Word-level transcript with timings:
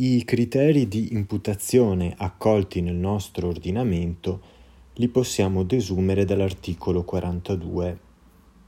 I 0.00 0.22
criteri 0.24 0.86
di 0.86 1.12
imputazione 1.14 2.14
accolti 2.16 2.80
nel 2.82 2.94
nostro 2.94 3.48
ordinamento 3.48 4.40
li 4.92 5.08
possiamo 5.08 5.64
desumere 5.64 6.24
dall'articolo 6.24 7.02
42 7.02 7.98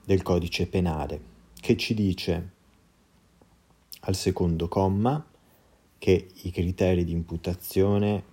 del 0.04 0.22
codice 0.22 0.66
penale, 0.66 1.20
che 1.60 1.76
ci 1.76 1.94
dice 1.94 2.50
al 4.00 4.16
secondo 4.16 4.66
comma 4.66 5.24
che 5.98 6.30
i 6.42 6.50
criteri 6.50 7.04
di 7.04 7.12
imputazione 7.12 8.24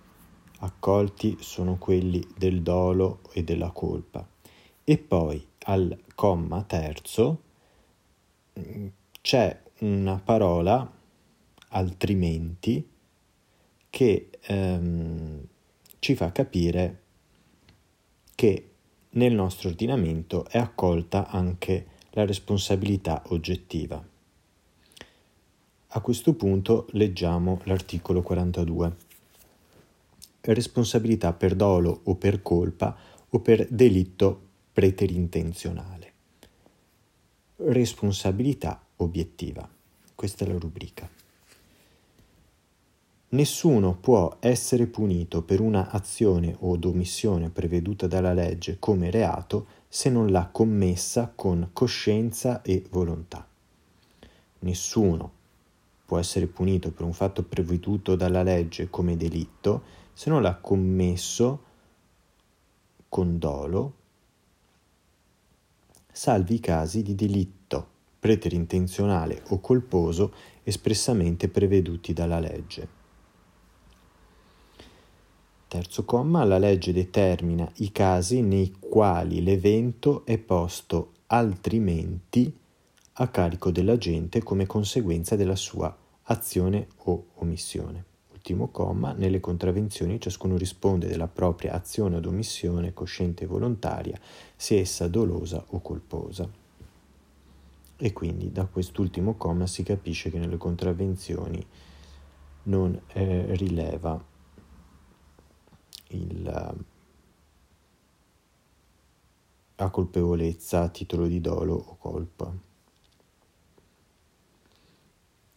accolti 0.58 1.36
sono 1.38 1.76
quelli 1.76 2.26
del 2.36 2.62
dolo 2.62 3.20
e 3.30 3.44
della 3.44 3.70
colpa. 3.70 4.28
E 4.82 4.98
poi 4.98 5.46
al 5.66 5.96
comma 6.16 6.64
terzo 6.64 7.42
c'è 9.20 9.62
una 9.82 10.18
parola 10.18 10.96
altrimenti 11.68 12.86
che 13.90 14.30
ehm, 14.40 15.46
ci 15.98 16.14
fa 16.14 16.30
capire 16.32 17.02
che 18.34 18.70
nel 19.10 19.34
nostro 19.34 19.68
ordinamento 19.68 20.46
è 20.46 20.58
accolta 20.58 21.28
anche 21.28 21.86
la 22.10 22.24
responsabilità 22.24 23.22
oggettiva. 23.28 24.04
A 25.92 26.00
questo 26.00 26.34
punto 26.34 26.86
leggiamo 26.90 27.60
l'articolo 27.64 28.22
42. 28.22 28.96
Responsabilità 30.42 31.32
per 31.32 31.54
dolo 31.54 32.00
o 32.04 32.14
per 32.14 32.42
colpa 32.42 32.96
o 33.30 33.40
per 33.40 33.66
delitto 33.68 34.40
preterintenzionale. 34.72 36.12
Responsabilità 37.56 38.80
obiettiva. 38.96 39.68
Questa 40.14 40.44
è 40.44 40.48
la 40.48 40.58
rubrica. 40.58 41.08
Nessuno 43.30 43.94
può 43.94 44.38
essere 44.40 44.86
punito 44.86 45.42
per 45.42 45.60
una 45.60 45.90
azione 45.90 46.56
o 46.60 46.78
omissione 46.82 47.50
preveduta 47.50 48.06
dalla 48.06 48.32
legge 48.32 48.78
come 48.78 49.10
reato 49.10 49.66
se 49.86 50.08
non 50.08 50.30
l'ha 50.30 50.46
commessa 50.46 51.30
con 51.34 51.68
coscienza 51.74 52.62
e 52.62 52.86
volontà. 52.88 53.46
Nessuno 54.60 55.32
può 56.06 56.16
essere 56.16 56.46
punito 56.46 56.90
per 56.90 57.04
un 57.04 57.12
fatto 57.12 57.42
preveduto 57.42 58.16
dalla 58.16 58.42
legge 58.42 58.88
come 58.88 59.14
delitto 59.18 59.82
se 60.14 60.30
non 60.30 60.40
l'ha 60.40 60.54
commesso 60.54 61.64
con 63.10 63.38
dolo, 63.38 63.94
salvi 66.10 66.54
i 66.54 66.60
casi 66.60 67.02
di 67.02 67.14
delitto 67.14 67.88
preterintenzionale 68.18 69.42
o 69.48 69.60
colposo 69.60 70.32
espressamente 70.62 71.48
preveduti 71.48 72.14
dalla 72.14 72.40
legge. 72.40 72.97
Terzo 75.78 76.04
comma, 76.04 76.42
la 76.42 76.58
legge 76.58 76.92
determina 76.92 77.70
i 77.76 77.92
casi 77.92 78.40
nei 78.42 78.74
quali 78.80 79.44
l'evento 79.44 80.26
è 80.26 80.36
posto 80.36 81.12
altrimenti 81.26 82.52
a 83.12 83.28
carico 83.28 83.70
dell'agente 83.70 84.42
come 84.42 84.66
conseguenza 84.66 85.36
della 85.36 85.54
sua 85.54 85.96
azione 86.22 86.88
o 87.04 87.26
omissione. 87.34 88.04
Ultimo 88.32 88.70
comma, 88.70 89.12
nelle 89.12 89.38
contravvenzioni 89.38 90.20
ciascuno 90.20 90.56
risponde 90.56 91.06
della 91.06 91.28
propria 91.28 91.74
azione 91.74 92.16
o 92.16 92.28
omissione 92.28 92.92
cosciente 92.92 93.44
e 93.44 93.46
volontaria, 93.46 94.18
sia 94.56 94.80
essa 94.80 95.06
dolosa 95.06 95.64
o 95.64 95.80
colposa. 95.80 96.50
E 97.96 98.12
quindi 98.12 98.50
da 98.50 98.64
quest'ultimo 98.64 99.34
comma 99.34 99.68
si 99.68 99.84
capisce 99.84 100.28
che 100.28 100.40
nelle 100.40 100.56
contravvenzioni 100.56 101.64
non 102.64 103.00
eh, 103.12 103.54
rileva 103.54 104.27
il, 106.08 106.42
la 109.76 109.90
colpevolezza 109.90 110.82
a 110.82 110.88
titolo 110.88 111.26
di 111.26 111.40
dolo 111.40 111.74
o 111.74 111.96
colpa. 111.96 112.52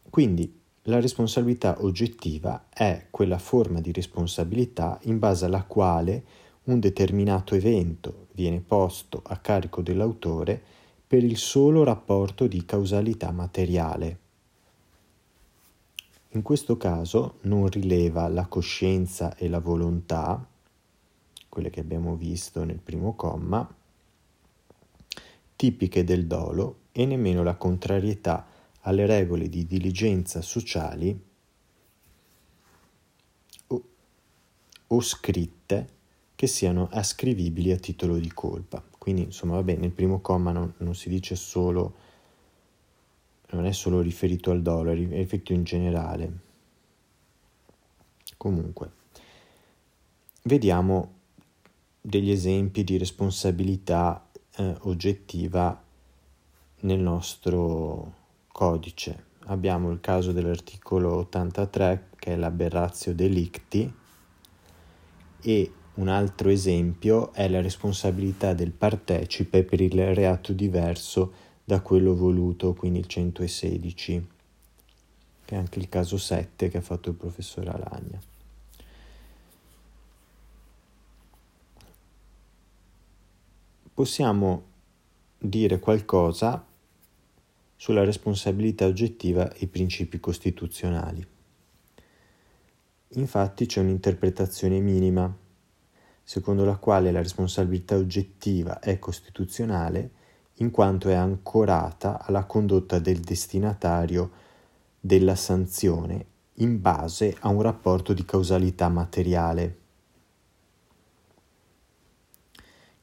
Quindi 0.09 0.59
la 0.85 0.99
responsabilità 0.99 1.77
oggettiva 1.83 2.65
è 2.69 3.07
quella 3.09 3.37
forma 3.37 3.81
di 3.81 3.91
responsabilità 3.91 4.99
in 5.03 5.19
base 5.19 5.45
alla 5.45 5.63
quale 5.63 6.23
un 6.63 6.79
determinato 6.79 7.55
evento 7.55 8.27
viene 8.33 8.59
posto 8.59 9.21
a 9.23 9.37
carico 9.37 9.81
dell'autore 9.81 10.61
per 11.05 11.23
il 11.23 11.37
solo 11.37 11.83
rapporto 11.83 12.47
di 12.47 12.65
causalità 12.65 13.31
materiale. 13.31 14.20
In 16.33 16.43
questo 16.43 16.77
caso 16.77 17.39
non 17.41 17.67
rileva 17.67 18.29
la 18.29 18.45
coscienza 18.45 19.35
e 19.35 19.49
la 19.49 19.59
volontà, 19.59 20.47
quelle 21.49 21.69
che 21.69 21.81
abbiamo 21.81 22.15
visto 22.15 22.63
nel 22.63 22.79
primo 22.79 23.15
comma, 23.15 23.67
tipiche 25.57 26.05
del 26.05 26.27
dolo 26.27 26.83
e 26.93 27.05
nemmeno 27.05 27.43
la 27.43 27.55
contrarietà 27.55 28.47
alle 28.81 29.05
regole 29.05 29.49
di 29.49 29.67
diligenza 29.67 30.41
sociali 30.41 31.21
o, 33.67 33.83
o 34.87 35.01
scritte 35.01 35.89
che 36.33 36.47
siano 36.47 36.87
ascrivibili 36.91 37.71
a 37.71 37.77
titolo 37.77 38.17
di 38.17 38.31
colpa. 38.31 38.81
Quindi, 38.97 39.23
insomma, 39.23 39.55
vabbè, 39.55 39.75
nel 39.75 39.91
primo 39.91 40.21
comma 40.21 40.53
non, 40.53 40.73
non 40.77 40.95
si 40.95 41.09
dice 41.09 41.35
solo 41.35 41.93
non 43.51 43.65
è 43.65 43.71
solo 43.71 44.01
riferito 44.01 44.51
al 44.51 44.61
dollaro, 44.61 44.91
è 44.91 44.95
riferito 44.95 45.53
in 45.53 45.63
generale. 45.63 46.31
Comunque, 48.37 48.91
vediamo 50.43 51.19
degli 52.01 52.31
esempi 52.31 52.83
di 52.83 52.97
responsabilità 52.97 54.27
eh, 54.55 54.75
oggettiva 54.81 55.79
nel 56.81 56.99
nostro 56.99 58.13
codice. 58.47 59.29
Abbiamo 59.45 59.91
il 59.91 59.99
caso 60.01 60.31
dell'articolo 60.31 61.15
83 61.17 62.09
che 62.15 62.33
è 62.33 62.35
l'aberratio 62.35 63.13
delicti 63.13 63.91
e 65.41 65.71
un 65.93 66.07
altro 66.07 66.49
esempio 66.49 67.33
è 67.33 67.47
la 67.49 67.61
responsabilità 67.61 68.53
del 68.53 68.71
partecipe 68.71 69.63
per 69.63 69.81
il 69.81 70.15
reato 70.15 70.53
diverso 70.53 71.49
da 71.71 71.79
quello 71.79 72.13
voluto, 72.13 72.73
quindi 72.73 72.99
il 72.99 73.07
116, 73.07 74.27
che 75.45 75.55
è 75.55 75.57
anche 75.57 75.79
il 75.79 75.87
caso 75.87 76.17
7 76.17 76.67
che 76.67 76.77
ha 76.77 76.81
fatto 76.81 77.07
il 77.07 77.15
professore 77.15 77.69
Alagna. 77.69 78.19
Possiamo 83.93 84.63
dire 85.37 85.79
qualcosa 85.79 86.61
sulla 87.77 88.03
responsabilità 88.03 88.85
oggettiva 88.85 89.53
e 89.53 89.59
i 89.63 89.67
principi 89.67 90.19
costituzionali. 90.19 91.25
Infatti 93.13 93.65
c'è 93.65 93.79
un'interpretazione 93.79 94.81
minima, 94.81 95.33
secondo 96.21 96.65
la 96.65 96.75
quale 96.75 97.13
la 97.13 97.21
responsabilità 97.21 97.95
oggettiva 97.95 98.79
è 98.79 98.99
costituzionale 98.99 100.19
in 100.61 100.69
quanto 100.69 101.09
è 101.09 101.13
ancorata 101.13 102.23
alla 102.23 102.45
condotta 102.45 102.99
del 102.99 103.19
destinatario 103.19 104.31
della 104.99 105.35
sanzione 105.35 106.25
in 106.55 106.79
base 106.79 107.35
a 107.39 107.49
un 107.49 107.61
rapporto 107.61 108.13
di 108.13 108.23
causalità 108.23 108.87
materiale. 108.87 109.79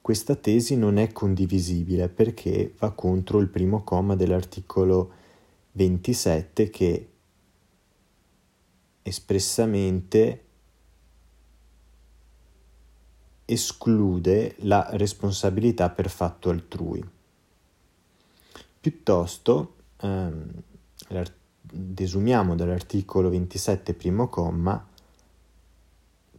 Questa 0.00 0.36
tesi 0.36 0.76
non 0.76 0.98
è 0.98 1.12
condivisibile 1.12 2.08
perché 2.08 2.74
va 2.78 2.92
contro 2.92 3.40
il 3.40 3.48
primo 3.48 3.82
comma 3.82 4.14
dell'articolo 4.14 5.12
27 5.72 6.70
che 6.70 7.08
espressamente 9.02 10.44
esclude 13.44 14.54
la 14.60 14.88
responsabilità 14.92 15.90
per 15.90 16.08
fatto 16.08 16.50
altrui. 16.50 17.16
Piuttosto, 18.80 19.74
ehm, 20.00 20.62
desumiamo 21.60 22.54
dall'articolo 22.54 23.28
27 23.28 23.94
primo 23.94 24.28
comma 24.28 24.86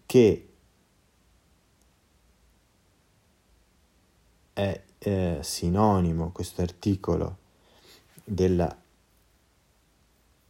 che 0.05 0.49
è 4.53 4.83
eh, 4.97 5.39
sinonimo 5.41 6.31
questo 6.31 6.61
articolo 6.61 7.37
della 8.23 8.75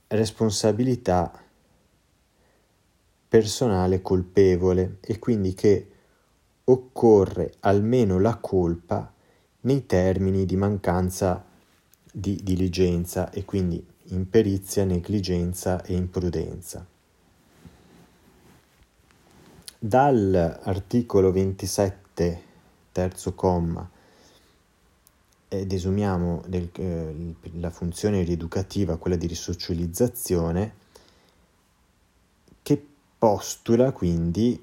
responsabilità 0.08 1.44
personale 3.28 4.02
colpevole 4.02 4.98
e 5.02 5.20
quindi 5.20 5.54
che 5.54 5.92
occorre 6.64 7.54
almeno 7.60 8.20
la 8.20 8.38
colpa 8.38 9.14
nei 9.62 9.86
termini 9.86 10.46
di 10.46 10.56
mancanza 10.56 11.46
di 12.12 12.40
diligenza 12.44 13.30
e 13.32 13.46
quindi 13.46 13.84
imperizia, 14.06 14.84
negligenza 14.86 15.84
e 15.84 15.94
imprudenza. 15.96 16.86
Dall'articolo 19.78 21.32
27, 21.32 22.44
terzo 22.92 23.34
comma, 23.34 23.90
ed 25.48 25.74
esumiamo 25.74 26.44
del, 26.46 26.70
eh, 26.74 27.36
la 27.54 27.72
funzione 27.72 28.24
rieducativa, 28.24 28.98
quella 28.98 29.16
di 29.16 29.26
risocializzazione, 29.26 30.76
che 32.62 32.86
postula 33.18 33.92
quindi 33.92 34.62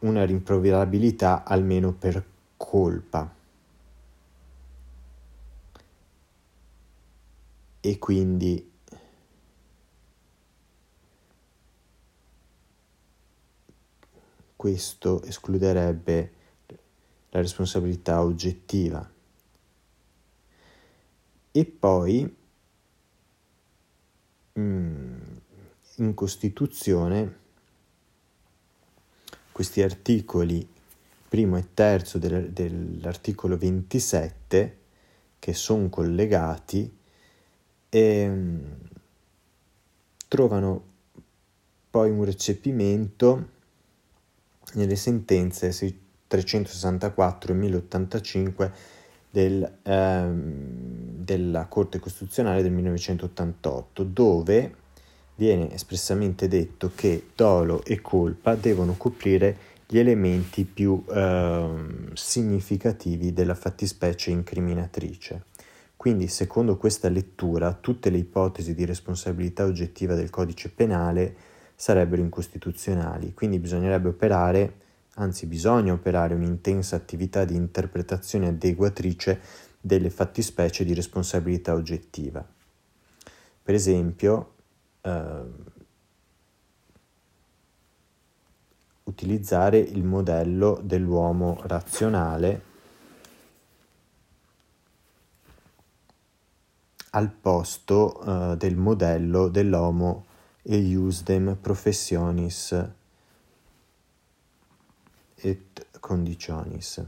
una 0.00 0.24
rimproverabilità 0.24 1.44
almeno 1.44 1.92
per 1.92 2.24
colpa. 2.56 3.35
E 7.86 8.00
quindi 8.00 8.72
questo 14.56 15.22
escluderebbe 15.22 16.32
la 17.28 17.40
responsabilità 17.40 18.24
oggettiva. 18.24 19.08
E 21.52 21.64
poi 21.64 22.36
mm, 24.58 25.36
in 25.98 26.14
Costituzione 26.14 27.38
questi 29.52 29.80
articoli 29.80 30.68
primo 31.28 31.56
e 31.56 31.72
terzo 31.72 32.18
del, 32.18 32.50
dell'articolo 32.50 33.56
27 33.56 34.78
che 35.38 35.54
sono 35.54 35.88
collegati 35.88 36.95
e 37.88 38.28
mm, 38.28 38.64
trovano 40.28 40.82
poi 41.90 42.10
un 42.10 42.24
recepimento 42.24 43.48
nelle 44.74 44.96
sentenze 44.96 45.68
364 46.26 47.52
e 47.52 47.56
1085 47.56 48.72
del, 49.30 49.78
ehm, 49.82 51.24
della 51.24 51.66
Corte 51.66 51.98
Costituzionale 51.98 52.62
del 52.62 52.72
1988, 52.72 54.02
dove 54.04 54.74
viene 55.36 55.72
espressamente 55.72 56.48
detto 56.48 56.92
che 56.94 57.28
dolo 57.34 57.84
e 57.84 58.00
colpa 58.00 58.54
devono 58.54 58.94
coprire 58.96 59.74
gli 59.86 59.98
elementi 59.98 60.64
più 60.64 61.04
ehm, 61.08 62.12
significativi 62.14 63.32
della 63.32 63.54
fattispecie 63.54 64.30
incriminatrice. 64.30 65.44
Quindi, 66.06 66.28
secondo 66.28 66.76
questa 66.76 67.08
lettura, 67.08 67.72
tutte 67.72 68.10
le 68.10 68.18
ipotesi 68.18 68.76
di 68.76 68.84
responsabilità 68.84 69.64
oggettiva 69.64 70.14
del 70.14 70.30
codice 70.30 70.70
penale 70.70 71.34
sarebbero 71.74 72.22
incostituzionali, 72.22 73.34
quindi 73.34 73.58
bisognerebbe 73.58 74.10
operare, 74.10 74.74
anzi 75.14 75.46
bisogna 75.46 75.92
operare 75.92 76.34
un'intensa 76.34 76.94
attività 76.94 77.44
di 77.44 77.56
interpretazione 77.56 78.46
adeguatrice 78.46 79.40
delle 79.80 80.08
fattispecie 80.08 80.84
di 80.84 80.94
responsabilità 80.94 81.74
oggettiva. 81.74 82.46
Per 83.64 83.74
esempio, 83.74 84.54
eh, 85.00 85.42
utilizzare 89.02 89.78
il 89.78 90.04
modello 90.04 90.80
dell'uomo 90.84 91.58
razionale 91.64 92.74
al 97.16 97.30
posto 97.30 98.20
eh, 98.52 98.56
del 98.58 98.76
modello 98.76 99.48
dell'homo 99.48 100.26
eiusdem 100.62 101.56
professionis 101.56 102.72
et 105.36 105.86
conditionis. 105.98 107.02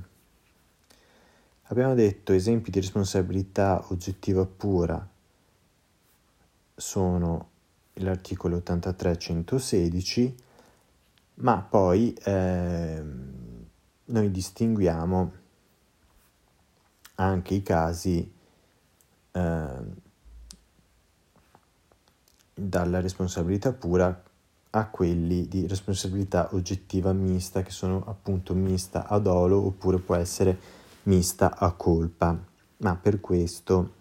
Abbiamo 1.64 1.94
detto 1.94 2.32
esempi 2.32 2.70
di 2.70 2.80
responsabilità 2.80 3.84
oggettiva 3.88 4.46
pura 4.46 5.06
sono 6.74 7.50
l'articolo 7.94 8.56
83-116, 8.58 10.34
ma 11.34 11.60
poi 11.60 12.14
eh, 12.14 13.02
noi 14.04 14.30
distinguiamo 14.30 15.32
anche 17.16 17.54
i 17.54 17.62
casi 17.62 18.36
eh, 19.38 20.06
dalla 22.54 23.00
responsabilità 23.00 23.72
pura 23.72 24.22
a 24.70 24.88
quelli 24.88 25.48
di 25.48 25.66
responsabilità 25.66 26.48
oggettiva 26.52 27.12
mista, 27.12 27.62
che 27.62 27.70
sono 27.70 28.02
appunto 28.06 28.54
mista 28.54 29.06
a 29.06 29.18
dolo 29.18 29.64
oppure 29.64 29.98
può 29.98 30.16
essere 30.16 30.58
mista 31.04 31.56
a 31.56 31.72
colpa. 31.72 32.36
Ma 32.78 32.96
per 32.96 33.20
questo 33.20 33.94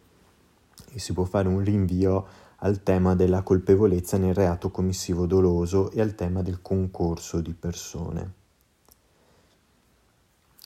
si 0.95 1.13
può 1.13 1.23
fare 1.23 1.47
un 1.47 1.63
rinvio 1.63 2.45
al 2.57 2.81
tema 2.81 3.15
della 3.15 3.43
colpevolezza 3.43 4.17
nel 4.17 4.33
reato 4.33 4.71
commissivo 4.71 5.25
doloso 5.25 5.91
e 5.91 6.01
al 6.01 6.15
tema 6.15 6.41
del 6.41 6.61
concorso 6.61 7.39
di 7.39 7.53
persone. 7.53 8.33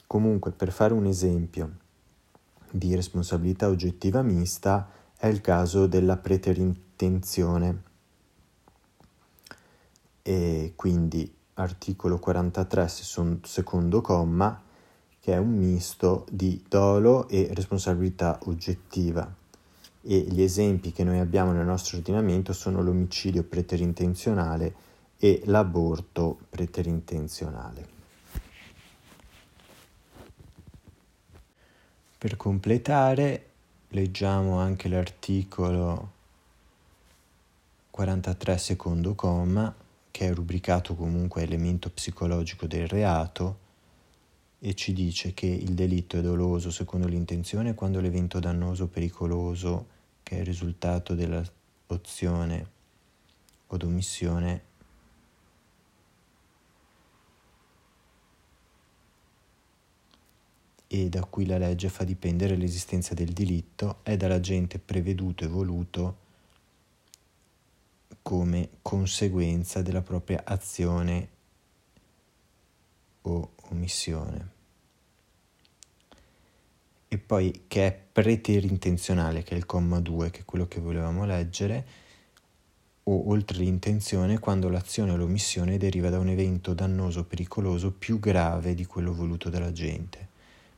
Comunque, 0.08 0.52
per 0.52 0.72
fare 0.72 0.94
un 0.94 1.06
esempio 1.06 1.80
di 2.72 2.96
responsabilità 2.96 3.68
oggettiva 3.68 4.22
mista, 4.22 4.90
è 5.18 5.28
il 5.28 5.42
caso 5.42 5.88
della 5.88 6.18
preterintesa 6.18 6.90
attenzione. 7.02 7.84
E 10.22 10.74
quindi 10.76 11.34
articolo 11.56 12.20
43 12.20 12.88
secondo 13.44 14.02
comma 14.02 14.62
che 15.20 15.34
è 15.34 15.38
un 15.38 15.56
misto 15.56 16.26
di 16.32 16.64
dolo 16.68 17.28
e 17.28 17.50
responsabilità 17.54 18.40
oggettiva 18.46 19.36
e 20.04 20.18
gli 20.18 20.42
esempi 20.42 20.92
che 20.92 21.04
noi 21.04 21.20
abbiamo 21.20 21.52
nel 21.52 21.66
nostro 21.66 21.98
ordinamento 21.98 22.54
sono 22.54 22.82
l'omicidio 22.82 23.44
preterintenzionale 23.44 24.74
e 25.18 25.42
l'aborto 25.46 26.40
preterintenzionale. 26.50 28.01
Per 32.22 32.38
completare 32.38 33.46
leggiamo 33.88 34.60
anche 34.60 34.88
l'articolo 34.88 36.12
43 37.90 38.60
secondo 38.60 39.16
comma, 39.16 39.74
che 40.12 40.28
è 40.28 40.32
rubricato 40.32 40.94
comunque 40.94 41.42
elemento 41.42 41.90
psicologico 41.90 42.68
del 42.68 42.88
reato, 42.88 43.58
e 44.60 44.76
ci 44.76 44.94
dice 44.94 45.34
che 45.34 45.48
il 45.48 45.74
delitto 45.74 46.16
è 46.16 46.22
doloso 46.22 46.70
secondo 46.70 47.08
l'intenzione 47.08 47.74
quando 47.74 48.00
l'evento 48.00 48.38
dannoso 48.38 48.84
o 48.84 48.88
pericoloso, 48.88 49.88
che 50.22 50.36
è 50.36 50.40
il 50.42 50.46
risultato 50.46 51.16
dell'opzione 51.16 52.70
o 53.66 53.78
d'omissione, 53.78 54.64
e 60.94 61.08
da 61.08 61.24
cui 61.24 61.46
la 61.46 61.58
legge 61.58 61.88
fa 61.88 62.04
dipendere 62.04 62.58
l'esistenza 62.58 63.14
del 63.14 63.32
delitto, 63.32 64.00
è 64.04 64.18
dall'agente 64.18 64.78
preveduto 64.78 65.46
e 65.46 65.48
voluto 65.48 66.18
come 68.22 68.68
conseguenza 68.82 69.82
della 69.82 70.02
propria 70.02 70.42
azione 70.44 71.30
o 73.22 73.52
omissione. 73.70 74.50
E 77.08 77.18
poi 77.18 77.64
che 77.68 77.88
è 77.88 77.98
preterintenzionale, 78.12 79.44
che 79.44 79.56
è 79.56 79.58
il 79.58 79.66
comma 79.66 80.02
2, 80.02 80.30
che 80.30 80.42
è 80.42 80.46
quello 80.46 80.68
che 80.68 80.82
volevamo 80.82 81.24
leggere, 81.24 81.86
o 83.04 83.30
oltre 83.30 83.60
l'intenzione 83.60 84.40
quando 84.40 84.68
l'azione 84.68 85.12
o 85.12 85.16
l'omissione 85.16 85.78
deriva 85.78 86.10
da 86.10 86.20
un 86.20 86.28
evento 86.28 86.74
dannoso 86.74 87.22
o 87.22 87.24
pericoloso 87.24 87.94
più 87.94 88.20
grave 88.20 88.76
di 88.76 88.86
quello 88.86 89.14
voluto 89.14 89.50
dalla 89.50 89.72
gente 89.72 90.31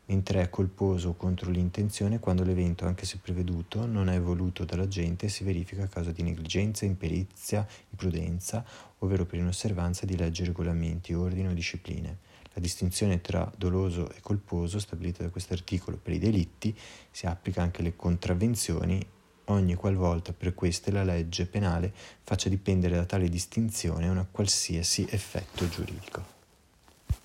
mentre 0.06 0.42
è 0.42 0.50
colposo 0.50 1.14
contro 1.14 1.50
l'intenzione 1.50 2.20
quando 2.20 2.44
l'evento, 2.44 2.86
anche 2.86 3.06
se 3.06 3.20
preveduto, 3.22 3.86
non 3.86 4.10
è 4.10 4.20
voluto 4.20 4.66
dalla 4.66 4.88
gente 4.88 5.28
e 5.28 5.30
si 5.30 5.44
verifica 5.44 5.84
a 5.84 5.88
causa 5.88 6.12
di 6.12 6.24
negligenza, 6.24 6.86
imperizia, 6.86 7.66
imprudenza, 7.90 8.66
ovvero 9.00 9.26
per 9.26 9.40
inosservanza 9.40 10.06
di 10.06 10.18
leggi, 10.18 10.44
regolamenti, 10.44 11.14
ordini 11.14 11.48
o 11.48 11.54
discipline. 11.54 12.18
La 12.54 12.62
distinzione 12.62 13.22
tra 13.22 13.52
doloso 13.58 14.12
e 14.12 14.20
colposo, 14.22 14.78
stabilita 14.78 15.24
da 15.24 15.30
questo 15.30 15.54
articolo 15.54 15.98
per 15.98 16.14
i 16.14 16.20
delitti, 16.20 16.76
si 17.10 17.26
applica 17.26 17.62
anche 17.62 17.82
alle 17.82 17.96
contravvenzioni 17.96 19.04
ogni 19.46 19.76
qualvolta 19.76 20.34
per 20.34 20.54
queste 20.54 20.92
la 20.92 21.04
legge 21.04 21.46
penale 21.46 21.92
faccia 22.24 22.50
dipendere 22.50 22.96
da 22.96 23.06
tale 23.06 23.28
distinzione 23.28 24.08
un 24.08 24.26
qualsiasi 24.32 25.06
effetto 25.10 25.68
giuridico. 25.68 26.33